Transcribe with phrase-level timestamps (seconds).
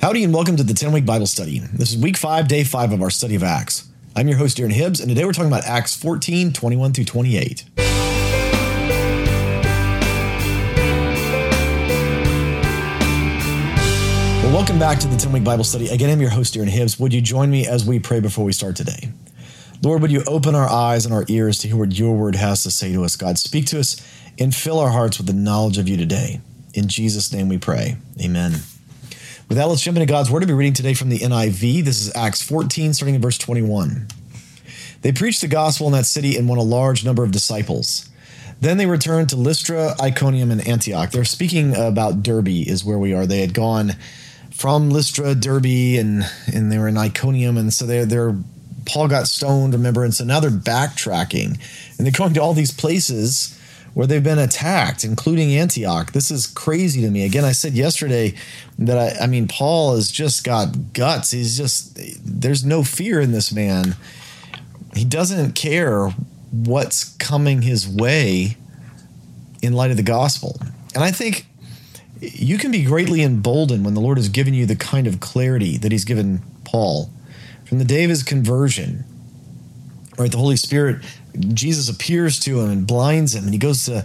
[0.00, 1.58] Howdy, and welcome to the 10 week Bible study.
[1.58, 3.88] This is week five, day five of our study of Acts.
[4.14, 7.64] I'm your host, Darren Hibbs, and today we're talking about Acts 14 21 through 28.
[14.44, 15.88] Well, welcome back to the 10 week Bible study.
[15.88, 17.00] Again, I'm your host, Darren Hibbs.
[17.00, 19.08] Would you join me as we pray before we start today?
[19.82, 22.62] Lord, would you open our eyes and our ears to hear what your word has
[22.62, 23.16] to say to us?
[23.16, 24.00] God, speak to us
[24.38, 26.40] and fill our hearts with the knowledge of you today.
[26.72, 27.96] In Jesus' name we pray.
[28.22, 28.60] Amen.
[29.48, 30.42] With that, let's jump into God's Word.
[30.42, 31.82] I'll be reading today from the NIV.
[31.82, 34.06] This is Acts 14, starting in verse 21.
[35.00, 38.10] They preached the gospel in that city and won a large number of disciples.
[38.60, 41.12] Then they returned to Lystra, Iconium, and Antioch.
[41.12, 43.24] They're speaking about Derbe, is where we are.
[43.24, 43.92] They had gone
[44.50, 47.56] from Lystra, Derbe, and, and they were in Iconium.
[47.56, 48.36] And so they're, they're
[48.84, 50.04] Paul got stoned, remember?
[50.04, 51.58] And so now they're backtracking
[51.96, 53.57] and they're going to all these places
[53.98, 56.12] where they've been attacked, including Antioch.
[56.12, 57.24] This is crazy to me.
[57.24, 58.32] Again, I said yesterday
[58.78, 61.32] that I, I mean, Paul has just got guts.
[61.32, 63.96] He's just, there's no fear in this man.
[64.94, 66.10] He doesn't care
[66.52, 68.56] what's coming his way
[69.62, 70.60] in light of the gospel.
[70.94, 71.46] And I think
[72.20, 75.76] you can be greatly emboldened when the Lord has given you the kind of clarity
[75.76, 77.10] that he's given Paul.
[77.64, 79.02] From the day of his conversion,
[80.16, 81.04] right, the Holy Spirit
[81.38, 84.04] Jesus appears to him and blinds him, and he goes to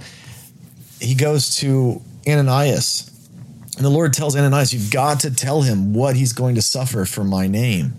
[1.00, 3.10] he goes to Ananias,
[3.76, 7.06] and the Lord tells Ananias, "You've got to tell him what he's going to suffer
[7.06, 7.94] for my name."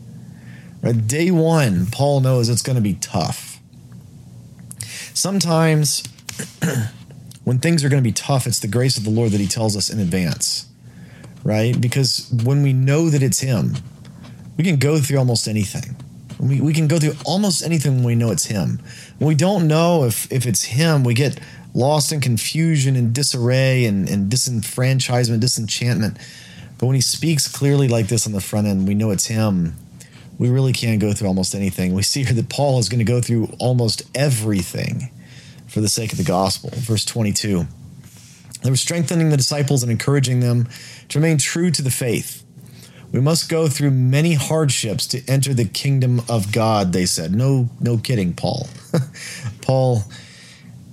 [0.83, 3.59] Right, day one, Paul knows it's going to be tough.
[5.15, 6.03] Sometimes,
[7.45, 9.47] when things are going to be tough, it's the grace of the Lord that He
[9.47, 10.67] tells us in advance,
[11.43, 11.81] right?
[11.81, 13.77] Because when we know that it's Him,
[14.59, 15.97] we can go through almost anything.
[16.39, 18.81] We, we can go through almost anything when we know it's Him.
[19.21, 21.39] We don't know if, if it's Him, we get
[21.73, 26.19] lost in confusion and disarray and, and disenfranchisement, disenchantment.
[26.79, 29.75] But when He speaks clearly like this on the front end, we know it's Him.
[30.39, 31.95] We really can't go through almost anything.
[31.95, 35.11] We see here that Paul is going to go through almost everything
[35.69, 36.71] for the sake of the gospel.
[36.75, 37.67] Verse 22.
[38.63, 40.69] They were strengthening the disciples and encouraging them
[41.09, 42.44] to remain true to the faith
[43.15, 47.33] we must go through many hardships to enter the kingdom of God, they said.
[47.33, 48.67] No, no kidding, Paul.
[49.63, 50.03] Paul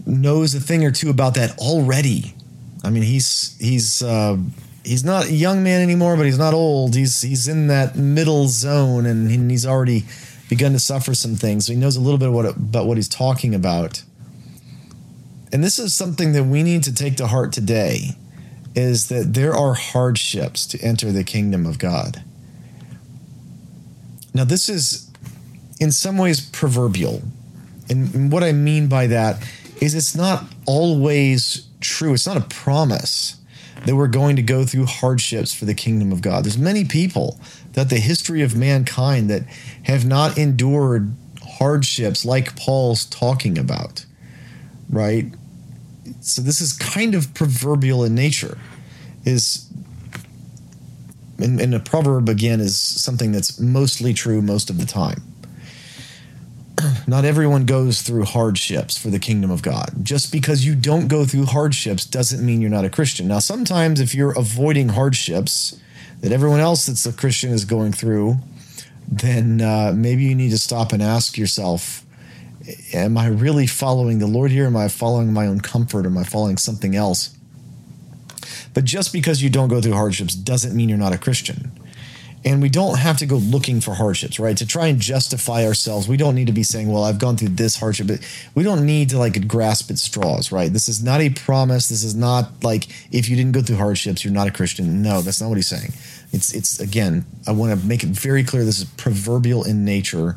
[0.05, 2.35] knows a thing or two about that already.
[2.83, 4.37] I mean, he's he's uh,
[4.83, 6.93] he's not a young man anymore, but he's not old.
[6.93, 10.03] He's he's in that middle zone, and he's already
[10.47, 11.65] begun to suffer some things.
[11.65, 14.03] So he knows a little bit what, about what he's talking about.
[15.51, 18.15] And this is something that we need to take to heart today
[18.75, 22.23] is that there are hardships to enter the kingdom of God.
[24.33, 25.09] Now, this is
[25.79, 27.21] in some ways proverbial.
[27.89, 29.43] And what I mean by that
[29.81, 33.37] is it's not always true, it's not a promise
[33.85, 36.45] that we're going to go through hardships for the kingdom of God.
[36.45, 37.39] There's many people
[37.73, 39.43] that the history of mankind that
[39.83, 41.13] have not endured
[41.57, 44.05] hardships like Paul's talking about,
[44.89, 45.33] right?
[46.19, 48.57] So this is kind of proverbial in nature
[49.25, 49.67] is
[51.39, 55.21] and, and a proverb again is something that's mostly true most of the time
[57.07, 59.91] not everyone goes through hardships for the kingdom of God.
[60.03, 63.27] Just because you don't go through hardships doesn't mean you're not a Christian.
[63.27, 65.79] Now, sometimes if you're avoiding hardships
[66.21, 68.37] that everyone else that's a Christian is going through,
[69.07, 72.05] then uh, maybe you need to stop and ask yourself
[72.93, 74.65] am I really following the Lord here?
[74.65, 76.05] Am I following my own comfort?
[76.05, 77.35] Am I following something else?
[78.73, 81.71] But just because you don't go through hardships doesn't mean you're not a Christian.
[82.43, 84.57] And we don't have to go looking for hardships, right?
[84.57, 87.49] To try and justify ourselves, we don't need to be saying, well, I've gone through
[87.49, 88.07] this hardship.
[88.07, 90.73] But we don't need to like grasp at straws, right?
[90.73, 91.89] This is not a promise.
[91.89, 95.03] This is not like if you didn't go through hardships, you're not a Christian.
[95.03, 95.93] No, that's not what he's saying.
[96.31, 100.35] It's it's again, I want to make it very clear this is proverbial in nature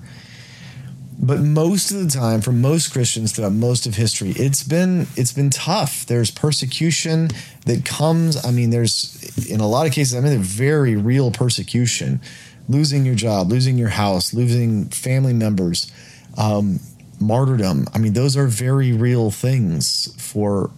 [1.18, 5.32] but most of the time for most christians throughout most of history it's been it's
[5.32, 6.06] been tough.
[6.06, 7.30] There's persecution
[7.66, 8.44] that comes.
[8.44, 12.20] I mean there's in a lot of cases i mean very real persecution.
[12.68, 15.90] Losing your job losing your house losing family members
[16.36, 16.80] um,
[17.20, 17.86] martyrdom.
[17.94, 20.70] I mean those are very real things for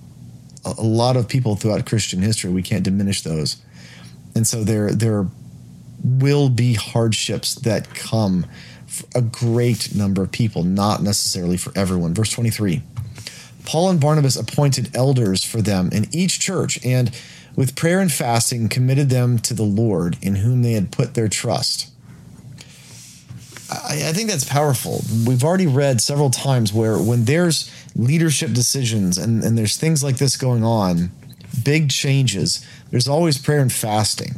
[0.65, 2.51] a lot of people throughout christian history.
[2.51, 3.57] We can't diminish those.
[4.35, 5.27] And so there there
[6.05, 8.47] will be hardships that come
[9.15, 12.15] a great number of people, not necessarily for everyone.
[12.15, 12.83] Verse 23
[13.65, 17.11] Paul and Barnabas appointed elders for them in each church and
[17.57, 21.29] with prayer and fasting committed them to the Lord in whom they had put their
[21.29, 21.91] trust.
[23.71, 25.03] I, I think that's powerful.
[25.27, 30.19] We've already read several times where when there's leadership decisions and, and there's things like
[30.19, 31.11] this going on,
[31.65, 34.37] big changes, there's always prayer and fasting.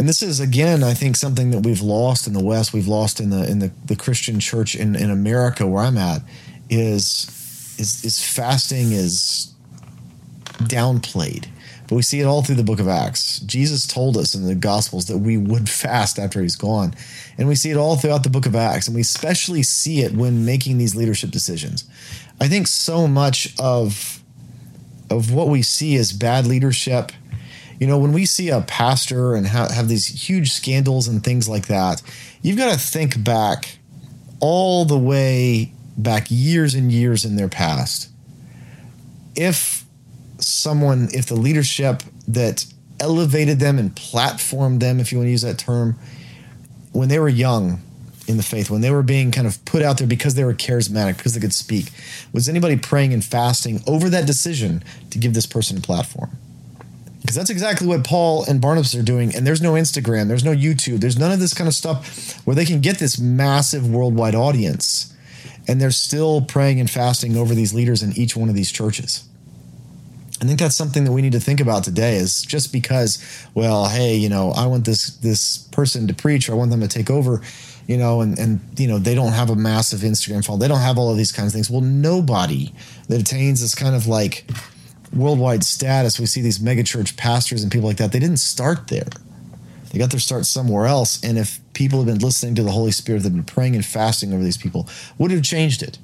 [0.00, 2.72] And this is again, I think, something that we've lost in the West.
[2.72, 6.22] We've lost in the in the, the Christian church in, in America, where I'm at,
[6.70, 7.26] is
[7.78, 9.52] is is fasting is
[10.60, 11.48] downplayed.
[11.86, 13.40] But we see it all through the book of Acts.
[13.40, 16.94] Jesus told us in the Gospels that we would fast after he's gone.
[17.36, 18.88] And we see it all throughout the book of Acts.
[18.88, 21.84] And we especially see it when making these leadership decisions.
[22.40, 24.22] I think so much of,
[25.10, 27.12] of what we see as bad leadership,
[27.80, 31.48] you know, when we see a pastor and ha- have these huge scandals and things
[31.48, 32.02] like that,
[32.42, 33.78] you've got to think back
[34.38, 38.10] all the way back years and years in their past.
[39.34, 39.86] If
[40.38, 42.66] someone, if the leadership that
[43.00, 45.98] elevated them and platformed them, if you want to use that term,
[46.92, 47.80] when they were young
[48.26, 50.52] in the faith, when they were being kind of put out there because they were
[50.52, 51.90] charismatic, because they could speak,
[52.30, 56.30] was anybody praying and fasting over that decision to give this person a platform?
[57.30, 59.36] Because that's exactly what Paul and Barnabas are doing.
[59.36, 62.56] And there's no Instagram, there's no YouTube, there's none of this kind of stuff where
[62.56, 65.14] they can get this massive worldwide audience.
[65.68, 69.28] And they're still praying and fasting over these leaders in each one of these churches.
[70.42, 73.24] I think that's something that we need to think about today is just because,
[73.54, 76.80] well, hey, you know, I want this this person to preach or I want them
[76.80, 77.42] to take over,
[77.86, 80.58] you know, and and you know, they don't have a massive Instagram follow.
[80.58, 81.70] They don't have all of these kinds of things.
[81.70, 82.72] Well, nobody
[83.06, 84.50] that attains this kind of like
[85.14, 89.08] worldwide status, we see these megachurch pastors and people like that, they didn't start there.
[89.90, 91.22] They got their start somewhere else.
[91.22, 94.32] And if people have been listening to the Holy Spirit, they've been praying and fasting
[94.32, 95.98] over these people, would have changed it?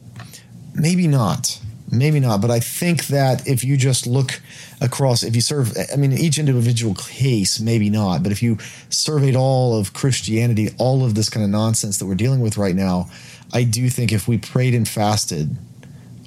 [0.75, 1.61] Maybe not
[1.91, 4.41] maybe not but i think that if you just look
[4.81, 8.57] across if you serve i mean each individual case maybe not but if you
[8.89, 12.75] surveyed all of christianity all of this kind of nonsense that we're dealing with right
[12.75, 13.09] now
[13.53, 15.57] i do think if we prayed and fasted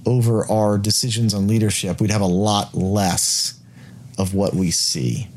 [0.09, 3.59] over our decisions on leadership we'd have a lot less
[4.17, 5.27] of what we see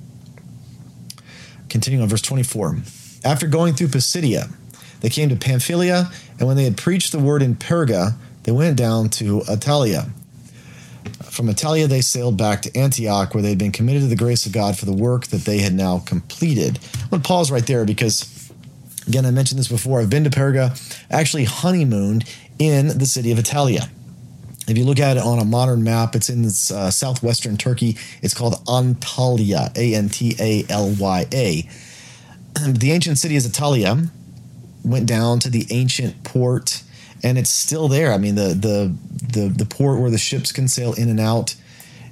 [1.68, 2.78] continuing on verse 24
[3.24, 4.48] after going through pisidia
[5.00, 8.14] they came to pamphylia and when they had preached the word in perga
[8.44, 10.10] they went down to Attalia.
[11.24, 14.46] From Attalia, they sailed back to Antioch, where they had been committed to the grace
[14.46, 16.78] of God for the work that they had now completed.
[17.02, 18.52] I'm going to pause right there because,
[19.06, 20.00] again, I mentioned this before.
[20.00, 20.76] I've been to Perga,
[21.10, 22.24] actually honeymooned
[22.58, 23.88] in the city of Attalia.
[24.68, 27.96] If you look at it on a modern map, it's in uh, southwestern Turkey.
[28.22, 31.68] It's called Antalya, A N T A L Y A.
[32.68, 34.10] The ancient city is Attalia.
[34.84, 36.82] Went down to the ancient port
[37.22, 38.12] and it's still there.
[38.12, 38.94] I mean, the the
[39.32, 41.54] the the port where the ships can sail in and out.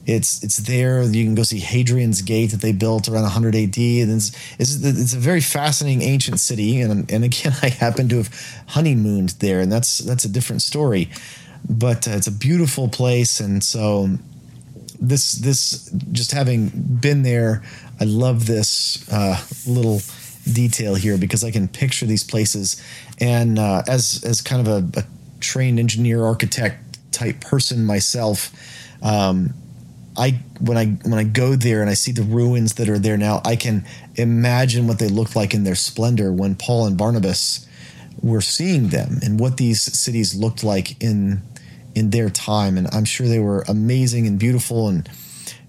[0.06, 1.02] It's it's there.
[1.02, 3.76] You can go see Hadrian's Gate that they built around 100 AD.
[3.76, 6.80] And it's, it's, it's a very fascinating ancient city.
[6.80, 11.10] And and again, I happen to have honeymooned there, and that's that's a different story.
[11.70, 14.10] But uh, it's a beautiful place, and so
[15.00, 17.62] this this just having been there,
[18.00, 20.00] I love this uh, little
[20.52, 22.82] detail here because I can picture these places.
[23.20, 25.04] And uh, as as kind of a, a,
[25.40, 28.52] trained engineer, architect type person myself,
[29.02, 29.54] um,
[30.16, 33.16] I when I when I go there and I see the ruins that are there
[33.16, 37.66] now, I can imagine what they looked like in their splendor when Paul and Barnabas
[38.22, 41.40] were seeing them and what these cities looked like in
[41.94, 42.78] in their time.
[42.78, 44.88] And I'm sure they were amazing and beautiful.
[44.88, 45.08] And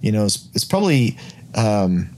[0.01, 1.17] you know, it's, it's probably
[1.55, 2.09] um,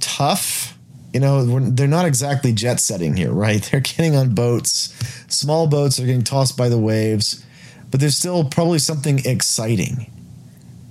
[0.00, 0.76] tough
[1.12, 3.62] you know, they're not exactly jet setting here, right?
[3.72, 4.92] They're getting on boats,
[5.28, 7.42] small boats are getting tossed by the waves,
[7.90, 10.12] but there's still probably something exciting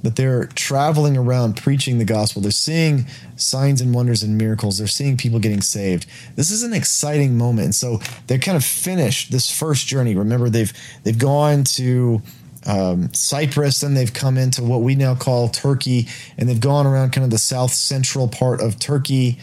[0.05, 2.41] that they're traveling around preaching the gospel.
[2.41, 4.77] They're seeing signs and wonders and miracles.
[4.77, 6.05] They're seeing people getting saved.
[6.35, 7.65] This is an exciting moment.
[7.65, 10.15] And so they're kind of finished this first journey.
[10.15, 10.71] Remember, they've
[11.03, 12.21] they've gone to
[12.67, 16.07] um, Cyprus, then they've come into what we now call Turkey,
[16.37, 19.39] and they've gone around kind of the south central part of Turkey.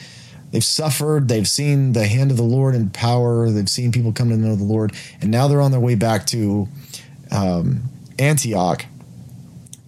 [0.52, 1.28] They've suffered.
[1.28, 3.50] They've seen the hand of the Lord in power.
[3.50, 6.26] They've seen people come to know the Lord, and now they're on their way back
[6.26, 6.68] to
[7.32, 7.82] um,
[8.18, 8.86] Antioch,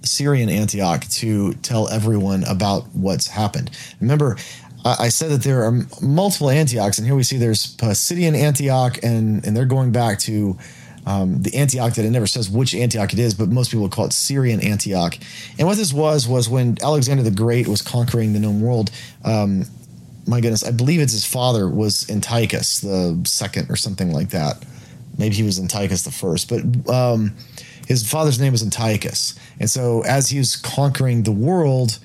[0.05, 3.71] Syrian Antioch, to tell everyone about what's happened.
[4.01, 4.37] Remember,
[4.85, 9.45] I said that there are multiple Antiochs, and here we see there's Pisidian Antioch, and
[9.47, 10.59] and they're going back to
[11.07, 14.07] um, the Antioch that it never says which Antioch it is, but most people call
[14.07, 15.17] it Syrian Antioch.
[15.59, 18.91] And what this was was when Alexander the Great was conquering the known world.
[19.25, 19.65] Um,
[20.27, 24.65] my goodness, I believe it's his father was Antiochus the second or something like that.
[25.19, 27.35] Maybe he was Antiochus the first, but um,
[27.87, 29.39] his father's name was Antiochus.
[29.61, 31.99] And so as he was conquering the world,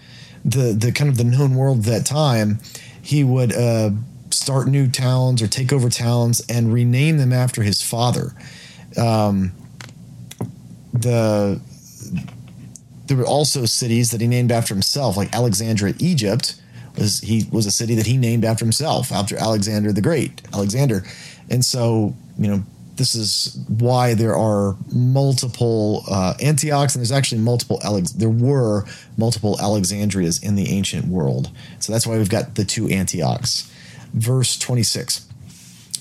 [0.45, 2.59] the the kind of the known world at that time,
[3.01, 3.91] he would uh,
[4.31, 8.33] start new towns or take over towns and rename them after his father.
[8.97, 9.51] Um,
[10.93, 11.59] the
[13.07, 16.61] there were also cities that he named after himself, like Alexandria, Egypt
[16.97, 21.03] was he was a city that he named after himself, after Alexander the Great, Alexander.
[21.49, 22.63] And so, you know,
[22.99, 28.11] this is why there are multiple uh, Antiochs, and there's actually multiple Alex.
[28.11, 28.83] There were
[29.17, 33.71] multiple Alexandrias in the ancient world, so that's why we've got the two Antiochs.
[34.13, 35.25] Verse 26.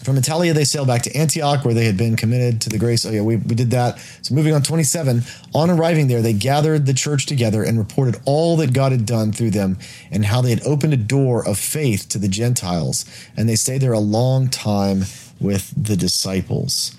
[0.03, 3.05] From Attalia, they sailed back to Antioch, where they had been committed to the grace.
[3.05, 3.99] Oh, yeah, we, we did that.
[4.23, 5.23] So, moving on, 27.
[5.55, 9.33] On arriving there, they gathered the church together and reported all that God had done
[9.33, 9.77] through them
[10.11, 13.05] and how they had opened a door of faith to the Gentiles.
[13.37, 15.03] And they stayed there a long time
[15.41, 16.97] with the disciples.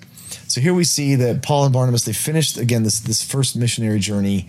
[0.47, 3.99] So, here we see that Paul and Barnabas, they finished again this, this first missionary
[3.99, 4.47] journey,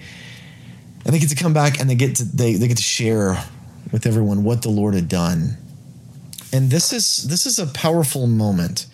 [1.05, 3.43] and they get to come back and they get to, they, they get to share
[3.93, 5.57] with everyone what the Lord had done
[6.53, 8.87] and this is this is a powerful moment.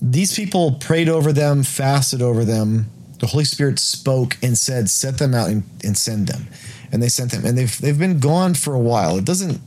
[0.00, 2.90] These people prayed over them, fasted over them.
[3.20, 6.46] The Holy Spirit spoke and said, "Set them out and, and send them."
[6.92, 9.18] And they sent them, and they've they've been gone for a while.
[9.18, 9.60] It doesn't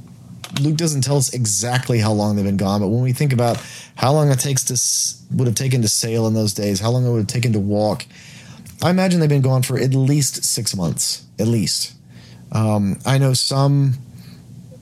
[0.60, 3.63] Luke doesn't tell us exactly how long they've been gone, but when we think about
[3.96, 7.05] how long it takes to would have taken to sail in those days, how long
[7.05, 8.05] it would have taken to walk,
[8.84, 11.93] I imagine they've been gone for at least six months, at least.
[12.51, 13.93] Um, I know some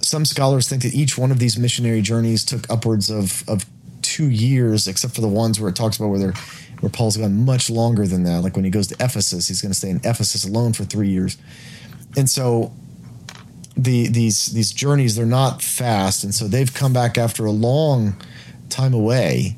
[0.02, 3.66] some scholars think that each one of these missionary journeys took upwards of, of
[4.02, 6.34] two years, except for the ones where it talks about where they're
[6.80, 8.42] where Paul's gone much longer than that.
[8.42, 11.10] Like when he goes to Ephesus, he's going to stay in Ephesus alone for three
[11.10, 11.38] years,
[12.18, 12.74] and so
[13.84, 18.16] the these these journeys they're not fast, and so they've come back after a long
[18.70, 19.56] time away,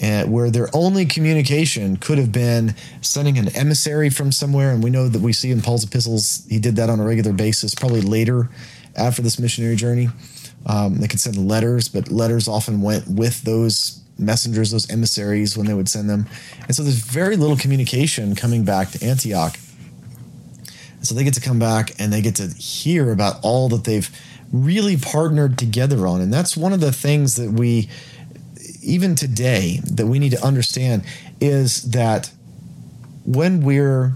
[0.00, 4.90] and where their only communication could have been sending an emissary from somewhere, and we
[4.90, 8.00] know that we see in Paul's epistles he did that on a regular basis, probably
[8.00, 8.48] later
[8.96, 10.08] after this missionary journey.
[10.66, 15.66] Um, they could send letters, but letters often went with those messengers, those emissaries, when
[15.66, 16.26] they would send them.
[16.62, 19.58] And so there's very little communication coming back to Antioch.
[21.04, 24.08] So they get to come back and they get to hear about all that they've
[24.52, 26.20] really partnered together on.
[26.20, 27.88] And that's one of the things that we,
[28.82, 31.04] even today, that we need to understand
[31.40, 32.30] is that
[33.24, 34.14] when we're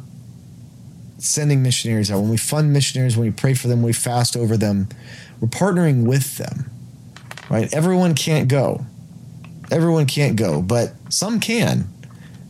[1.18, 4.56] sending missionaries out, when we fund missionaries, when we pray for them, we fast over
[4.56, 4.88] them,
[5.40, 6.70] we're partnering with them,
[7.50, 7.72] right?
[7.74, 8.86] Everyone can't go.
[9.70, 11.88] Everyone can't go, but some can.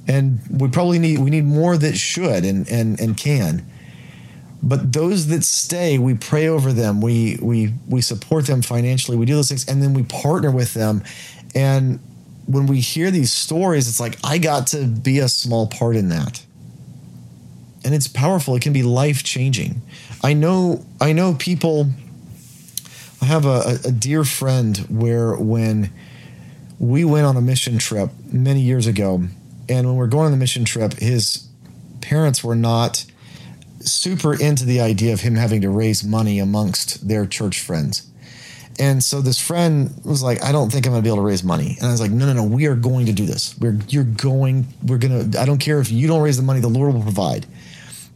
[0.07, 3.66] And we probably need we need more that should and and and can.
[4.62, 7.00] But those that stay, we pray over them.
[7.00, 9.17] We we we support them financially.
[9.17, 11.03] We do those things and then we partner with them.
[11.55, 12.00] And
[12.47, 16.09] when we hear these stories, it's like I got to be a small part in
[16.09, 16.43] that
[17.85, 18.55] and it's powerful.
[18.55, 19.81] It can be life changing.
[20.23, 20.85] I know.
[21.00, 21.91] I know people.
[23.23, 25.91] I have a, a dear friend where when
[26.79, 29.23] we went on a mission trip many years ago,
[29.69, 31.49] and when we we're going on the mission trip, his
[32.00, 33.05] parents were not
[33.92, 38.09] super into the idea of him having to raise money amongst their church friends.
[38.80, 41.42] And so this friend was like, I don't think I'm gonna be able to raise
[41.42, 41.76] money.
[41.78, 43.59] And I was like, no, no, no, we are going to do this.
[43.59, 46.68] We're you're going, we're gonna, I don't care if you don't raise the money, the
[46.68, 47.47] Lord will provide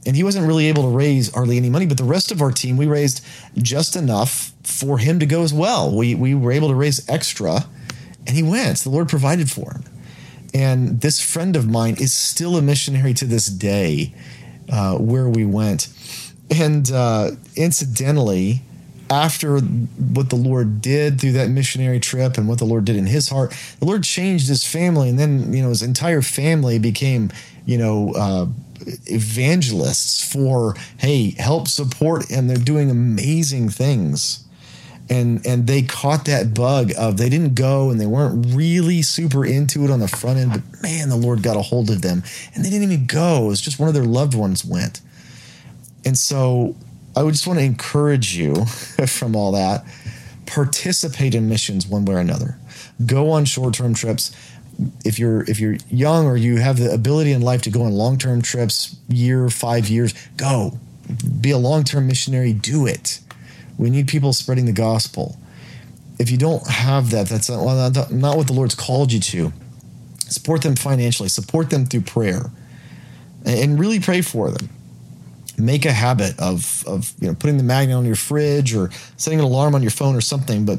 [0.05, 1.87] and he wasn't really able to raise hardly any money.
[1.87, 3.25] But the rest of our team, we raised
[3.57, 5.95] just enough for him to go as well.
[5.95, 7.67] We we were able to raise extra,
[8.27, 8.79] and he went.
[8.79, 9.85] The Lord provided for him.
[10.55, 14.15] And this friend of mine is still a missionary to this day,
[14.71, 15.89] uh, where we went.
[16.51, 18.63] And uh, incidentally,
[19.11, 23.07] after what the Lord did through that missionary trip and what the Lord did in
[23.07, 27.31] his heart, the Lord changed his family, and then you know his entire family became
[27.67, 28.13] you know.
[28.15, 28.47] Uh,
[29.07, 34.42] evangelists for hey help support and they're doing amazing things
[35.13, 39.45] and and they caught that bug of they didn't go and they weren't really super
[39.45, 42.23] into it on the front end but man the lord got a hold of them
[42.55, 45.01] and they didn't even go it was just one of their loved ones went
[46.05, 46.75] and so
[47.15, 48.55] i would just want to encourage you
[49.07, 49.85] from all that
[50.47, 52.57] participate in missions one way or another
[53.05, 54.35] go on short-term trips
[55.05, 57.93] if you're if you're young or you have the ability in life to go on
[57.93, 60.79] long term trips, year, five years, go.
[61.41, 62.53] Be a long term missionary.
[62.53, 63.21] Do it.
[63.83, 65.37] We need people spreading the gospel.
[66.21, 69.53] If you don't have that, that's not, what the Lord's called you to.
[70.19, 71.29] Support them financially.
[71.29, 72.53] Support them through prayer,
[73.45, 74.71] and really pray for them.
[75.59, 79.41] Make a habit of of you know putting the magnet on your fridge or setting
[79.41, 80.79] an alarm on your phone or something, but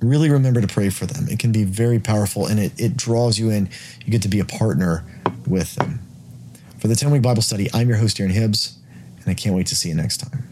[0.00, 1.28] really remember to pray for them.
[1.28, 3.70] It can be very powerful and it, it draws you in.
[4.04, 5.04] You get to be a partner
[5.46, 6.00] with them.
[6.78, 8.78] For the 10 week Bible study, I'm your host, Darren Hibbs,
[9.20, 10.51] and I can't wait to see you next time.